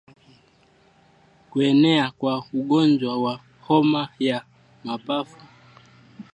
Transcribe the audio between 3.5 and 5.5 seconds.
homa ya mapafu